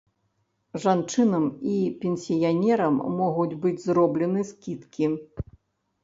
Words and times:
Жанчынам 0.83 1.43
і 1.71 1.73
пенсіянерам 2.05 2.97
могуць 3.17 3.59
быць 3.65 3.83
зроблены 3.83 4.41
скідкі. 4.53 5.11